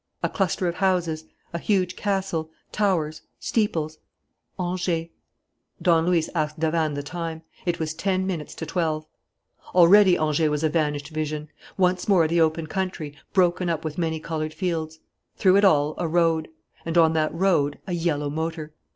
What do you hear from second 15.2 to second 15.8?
Through it